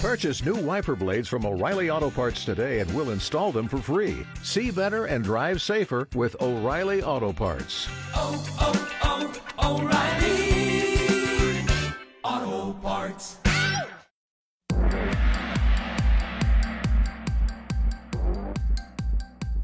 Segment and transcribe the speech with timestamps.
[0.00, 4.24] Purchase new wiper blades from O'Reilly Auto Parts today and we'll install them for free.
[4.44, 7.88] See better and drive safer with O'Reilly Auto Parts.
[8.14, 11.66] Oh, oh, oh, O'Reilly
[12.22, 13.38] Auto Parts.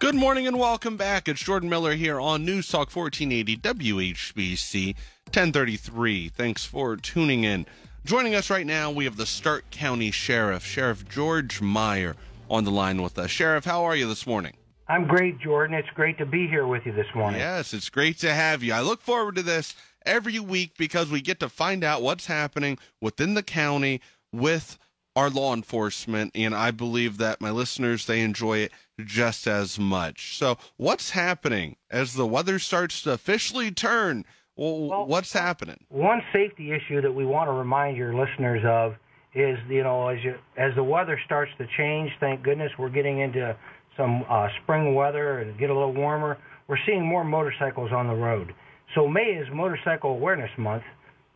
[0.00, 1.28] Good morning and welcome back.
[1.28, 4.96] It's Jordan Miller here on News Talk 1480 WHBC
[5.26, 6.30] 1033.
[6.30, 7.64] Thanks for tuning in.
[8.06, 12.14] Joining us right now, we have the Stark County Sheriff, Sheriff George Maier,
[12.48, 13.32] on the line with us.
[13.32, 14.52] Sheriff, how are you this morning?
[14.86, 15.76] I'm great, Jordan.
[15.76, 17.40] It's great to be here with you this morning.
[17.40, 18.72] Yes, it's great to have you.
[18.72, 19.74] I look forward to this
[20.04, 24.00] every week because we get to find out what's happening within the county
[24.32, 24.78] with
[25.16, 28.72] our law enforcement, and I believe that my listeners they enjoy it
[29.04, 30.38] just as much.
[30.38, 34.24] So, what's happening as the weather starts to officially turn?
[34.56, 35.78] Well, Well, what's happening?
[35.90, 38.94] One safety issue that we want to remind your listeners of
[39.34, 43.20] is, you know, as you as the weather starts to change, thank goodness we're getting
[43.20, 43.54] into
[43.96, 46.38] some uh, spring weather and get a little warmer.
[46.68, 48.54] We're seeing more motorcycles on the road.
[48.94, 50.84] So May is Motorcycle Awareness Month,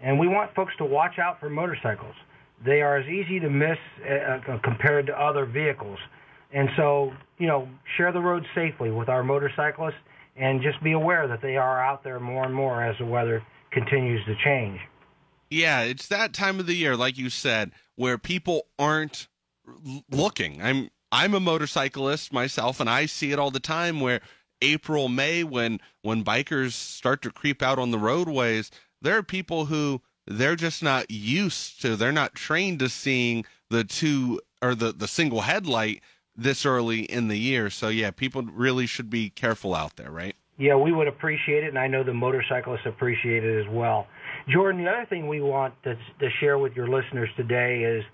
[0.00, 2.14] and we want folks to watch out for motorcycles.
[2.64, 5.98] They are as easy to miss uh, uh, compared to other vehicles.
[6.52, 9.94] And so, you know, share the road safely with our motorcyclists
[10.36, 13.42] and just be aware that they are out there more and more as the weather
[13.70, 14.80] continues to change.
[15.50, 19.28] Yeah, it's that time of the year, like you said, where people aren't
[20.10, 20.62] looking.
[20.62, 24.00] I'm I'm a motorcyclist myself, and I see it all the time.
[24.00, 24.20] Where
[24.62, 28.70] April, May, when when bikers start to creep out on the roadways,
[29.02, 31.96] there are people who they're just not used to.
[31.96, 36.02] They're not trained to seeing the two or the the single headlight
[36.40, 37.70] this early in the year.
[37.70, 40.34] So yeah, people really should be careful out there, right?
[40.58, 44.06] Yeah, we would appreciate it, and I know the motorcyclists appreciate it as well.
[44.48, 48.04] Jordan, the other thing we want to, to share with your listeners today is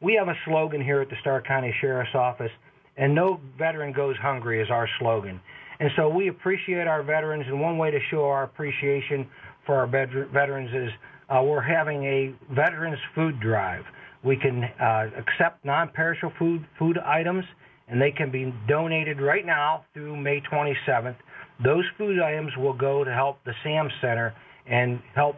[0.00, 2.50] we have a slogan here at the Stark County Sheriff's Office,
[2.96, 5.40] and no veteran goes hungry is our slogan.
[5.80, 9.26] And so we appreciate our veterans, and one way to show our appreciation
[9.64, 10.90] for our vet- veterans is
[11.28, 13.84] uh, we're having a veterans food drive.
[14.22, 17.44] We can uh, accept non-perishable food food items,
[17.88, 21.16] and they can be donated right now through May 27th.
[21.62, 24.34] Those food items will go to help the SAM Center
[24.66, 25.36] and help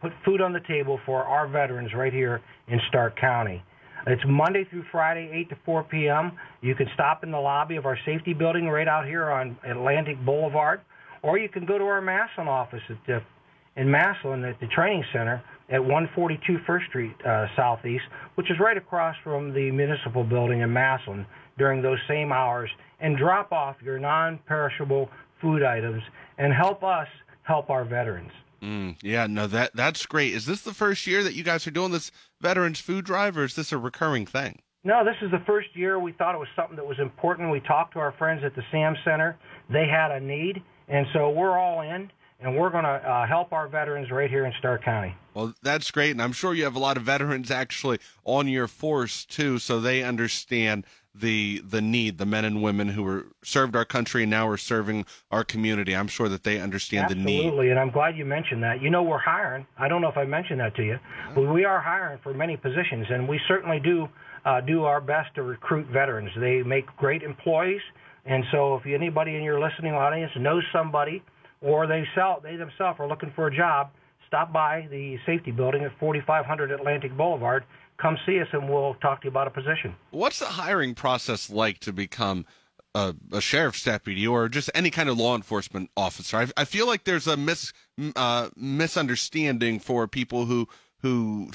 [0.00, 3.62] put food on the table for our veterans right here in Stark County.
[4.06, 6.32] It's Monday through Friday, 8 to 4 p.m.
[6.60, 10.24] You can stop in the lobby of our safety building right out here on Atlantic
[10.24, 10.80] Boulevard,
[11.22, 13.20] or you can go to our Massillon office at the,
[13.76, 18.04] in Massillon at the training center at 142 First Street uh, Southeast,
[18.36, 21.26] which is right across from the municipal building in Massillon
[21.58, 22.70] during those same hours,
[23.00, 25.10] and drop off your non-perishable
[25.40, 26.02] food items
[26.38, 27.08] and help us
[27.42, 28.32] help our veterans.
[28.62, 30.34] Mm, yeah, no, that that's great.
[30.34, 32.10] Is this the first year that you guys are doing this
[32.40, 34.62] Veterans Food Drive, or is this a recurring thing?
[34.84, 37.50] No, this is the first year we thought it was something that was important.
[37.50, 39.36] We talked to our friends at the SAM Center.
[39.70, 43.52] They had a need, and so we're all in, and we're going to uh, help
[43.52, 45.14] our veterans right here in Stark County.
[45.34, 48.66] Well, that's great, and I'm sure you have a lot of veterans actually on your
[48.66, 50.86] force too, so they understand
[51.20, 52.18] the the need.
[52.18, 55.94] The men and women who were served our country and now are serving our community.
[55.94, 57.46] I'm sure that they understand the need.
[57.46, 58.82] Absolutely, and I'm glad you mentioned that.
[58.82, 59.66] You know, we're hiring.
[59.78, 60.98] I don't know if I mentioned that to you,
[61.34, 64.08] but we are hiring for many positions, and we certainly do
[64.44, 66.30] uh, do our best to recruit veterans.
[66.38, 67.82] They make great employees,
[68.24, 71.22] and so if anybody in your listening audience knows somebody,
[71.60, 73.90] or they sell they themselves are looking for a job,
[74.28, 77.64] stop by the safety building at 4500 Atlantic Boulevard.
[78.00, 79.96] Come see us, and we'll talk to you about a position.
[80.10, 82.46] What's the hiring process like to become
[82.94, 86.36] a, a sheriff's deputy or just any kind of law enforcement officer?
[86.36, 87.72] I, I feel like there's a mis
[88.14, 90.68] uh, misunderstanding for people who
[91.02, 91.50] who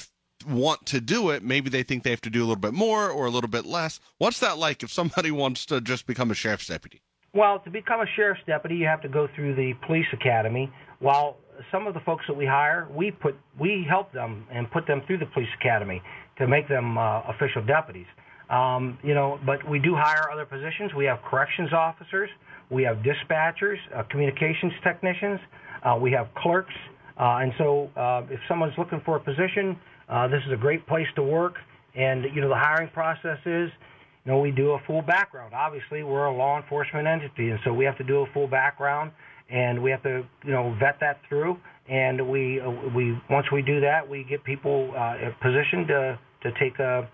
[0.46, 1.44] want to do it.
[1.44, 3.66] Maybe they think they have to do a little bit more or a little bit
[3.66, 4.02] less.
[4.18, 7.02] What's that like if somebody wants to just become a sheriff's deputy?
[7.34, 10.72] Well, to become a sheriff's deputy, you have to go through the police academy.
[11.00, 11.38] While
[11.72, 15.02] some of the folks that we hire, we put we help them and put them
[15.08, 16.02] through the police academy
[16.38, 18.08] to make them uh, official deputies.
[18.50, 20.94] Um, you know, but we do hire other positions.
[20.96, 22.30] We have corrections officers,
[22.70, 25.40] we have dispatchers, uh, communications technicians,
[25.84, 26.74] uh, we have clerks,
[27.20, 29.78] uh, and so uh, if someone's looking for a position,
[30.10, 31.56] uh, this is a great place to work.
[31.96, 33.70] And you know, the hiring process is
[34.32, 35.54] know, we do a full background.
[35.54, 39.12] Obviously, we're a law enforcement entity, and so we have to do a full background,
[39.50, 41.58] and we have to, you know, vet that through.
[41.90, 42.62] And we,
[42.96, 47.10] we once we do that, we get people uh, positioned to to take a,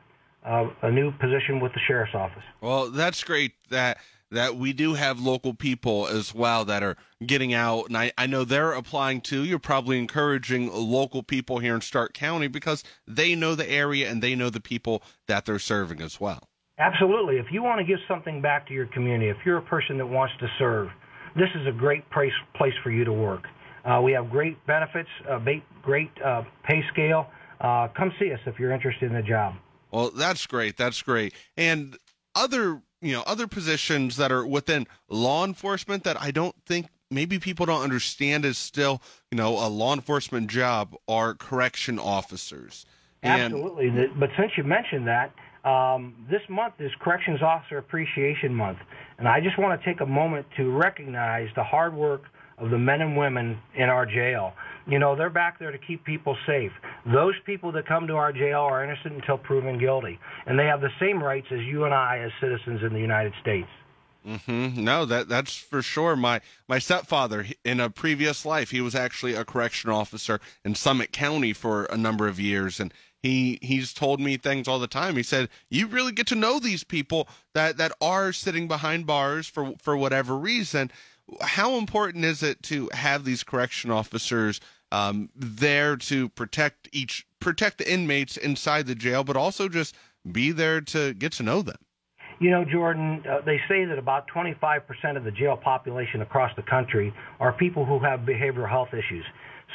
[0.45, 2.43] a a new position with the sheriff's office.
[2.61, 3.97] Well, that's great that
[4.31, 8.27] that we do have local people as well that are getting out, and I, I
[8.27, 9.43] know they're applying too.
[9.43, 14.21] You're probably encouraging local people here in Stark County because they know the area and
[14.21, 16.48] they know the people that they're serving as well.
[16.79, 17.37] Absolutely.
[17.37, 20.07] If you want to give something back to your community, if you're a person that
[20.07, 20.89] wants to serve,
[21.35, 23.43] this is a great place place for you to work.
[23.85, 25.39] Uh, we have great benefits, uh,
[25.83, 27.27] great uh, pay scale.
[27.59, 29.55] Uh, come see us if you're interested in the job.
[29.91, 30.77] Well, that's great.
[30.77, 31.33] That's great.
[31.57, 31.97] And
[32.35, 37.39] other, you know, other positions that are within law enforcement that I don't think maybe
[37.39, 42.85] people don't understand is still, you know, a law enforcement job are correction officers.
[43.21, 44.07] And Absolutely.
[44.17, 45.33] But since you mentioned that,
[45.65, 48.79] um, this month is Corrections Officer Appreciation Month,
[49.17, 52.23] and I just want to take a moment to recognize the hard work
[52.57, 54.53] of the men and women in our jail.
[54.87, 56.71] You know, they're back there to keep people safe.
[57.05, 60.81] Those people that come to our jail are innocent until proven guilty, and they have
[60.81, 63.69] the same rights as you and I as citizens in the United States.
[64.25, 64.83] Mm-hmm.
[64.83, 66.15] No, that that's for sure.
[66.15, 71.13] My my stepfather, in a previous life, he was actually a correction officer in Summit
[71.13, 75.15] County for a number of years, and he he's told me things all the time.
[75.15, 79.47] He said, "You really get to know these people that that are sitting behind bars
[79.47, 80.91] for for whatever reason,
[81.41, 84.59] how important is it to have these correction officers
[84.91, 89.95] um, there to protect each protect the inmates inside the jail, but also just
[90.29, 91.77] be there to get to know them?
[92.39, 96.61] You know, Jordan, uh, they say that about 25% of the jail population across the
[96.61, 99.25] country are people who have behavioral health issues.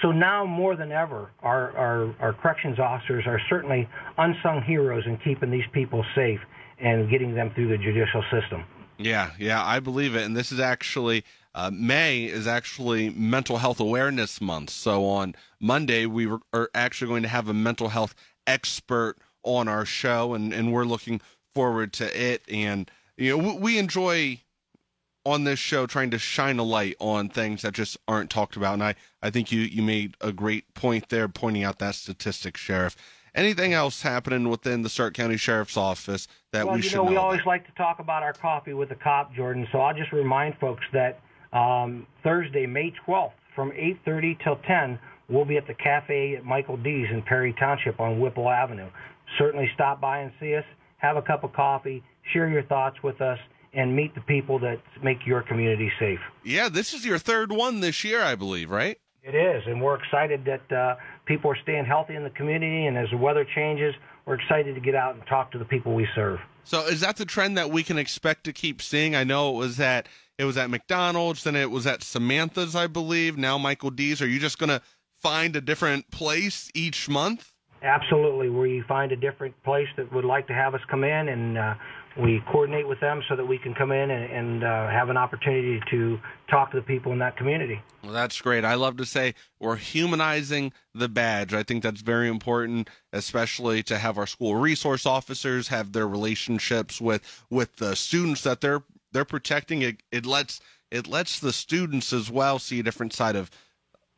[0.02, 3.88] So now more than ever, our, our, our corrections officers are certainly
[4.18, 6.40] unsung heroes in keeping these people safe
[6.80, 8.64] and getting them through the judicial system.
[8.98, 10.22] Yeah, yeah, I believe it.
[10.22, 11.24] And this is actually
[11.54, 14.70] uh, May is actually Mental Health Awareness Month.
[14.70, 18.14] So on Monday, we are actually going to have a mental health
[18.46, 21.20] expert on our show, and, and we're looking
[21.54, 22.42] forward to it.
[22.50, 24.40] And you know, we enjoy
[25.24, 28.74] on this show trying to shine a light on things that just aren't talked about.
[28.74, 32.56] And I, I think you, you made a great point there, pointing out that statistic,
[32.56, 32.96] Sheriff.
[33.34, 37.02] Anything else happening within the Stark County Sheriff's Office that well, we should know?
[37.02, 37.48] Well, you know know, we always about?
[37.48, 39.66] like to talk about our coffee with the cop, Jordan.
[39.72, 41.20] So I'll just remind folks that
[41.52, 44.98] um, Thursday, May 12th, from 8:30 till 10,
[45.28, 48.88] we'll be at the cafe at Michael D's in Perry Township on Whipple Avenue.
[49.38, 50.64] Certainly stop by and see us,
[50.98, 53.38] have a cup of coffee, share your thoughts with us,
[53.74, 56.20] and meet the people that make your community safe.
[56.42, 58.98] Yeah, this is your third one this year, I believe, right?
[59.22, 62.98] It is, and we're excited that uh, people are staying healthy in the community, and
[62.98, 63.94] as the weather changes,
[64.26, 66.38] we're excited to get out and talk to the people we serve.
[66.64, 69.14] So, is that the trend that we can expect to keep seeing?
[69.14, 72.86] I know it was at it was at McDonald's, then it was at Samantha's, I
[72.86, 73.38] believe.
[73.38, 74.20] Now Michael D's.
[74.20, 74.82] Are you just going to
[75.20, 77.53] find a different place each month?
[77.84, 78.48] Absolutely.
[78.48, 81.74] We find a different place that would like to have us come in, and uh,
[82.18, 85.18] we coordinate with them so that we can come in and, and uh, have an
[85.18, 87.82] opportunity to talk to the people in that community.
[88.02, 88.64] Well, that's great.
[88.64, 91.52] I love to say we're humanizing the badge.
[91.52, 97.02] I think that's very important, especially to have our school resource officers have their relationships
[97.02, 98.82] with with the students that they're
[99.12, 99.82] they're protecting.
[99.82, 100.60] It it lets
[100.90, 103.50] it lets the students as well see a different side of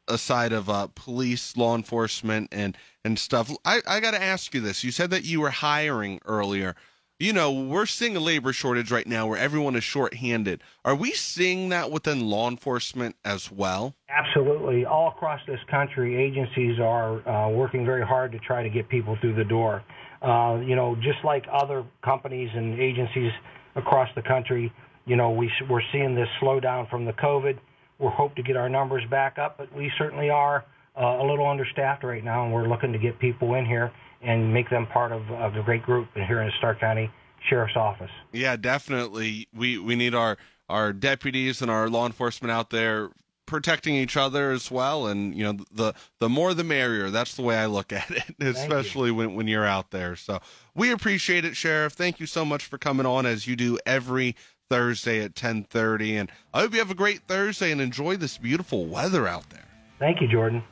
[0.08, 3.50] a side of uh, police, law enforcement, and and stuff.
[3.64, 4.84] I I got to ask you this.
[4.84, 6.74] You said that you were hiring earlier
[7.18, 10.62] you know, we're seeing a labor shortage right now where everyone is shorthanded.
[10.84, 13.94] Are we seeing that within law enforcement as well?
[14.10, 14.84] Absolutely.
[14.84, 19.16] All across this country, agencies are uh, working very hard to try to get people
[19.20, 19.82] through the door.
[20.20, 23.32] Uh, you know, just like other companies and agencies
[23.76, 24.72] across the country,
[25.06, 27.58] you know, we, we're seeing this slowdown from the COVID.
[27.98, 30.64] We hope to get our numbers back up, but we certainly are
[31.00, 34.52] uh, a little understaffed right now, and we're looking to get people in here and
[34.52, 37.10] make them part of, of the great group here in the Stark County
[37.48, 38.10] Sheriff's Office.
[38.32, 39.48] Yeah, definitely.
[39.54, 40.36] We we need our
[40.68, 43.10] our deputies and our law enforcement out there
[43.46, 47.42] protecting each other as well and you know the the more the merrier that's the
[47.42, 50.40] way i look at it especially when, when you're out there so
[50.74, 54.34] we appreciate it sheriff thank you so much for coming on as you do every
[54.68, 58.86] thursday at 10.30 and i hope you have a great thursday and enjoy this beautiful
[58.86, 59.68] weather out there.
[59.98, 60.62] Thank you jordan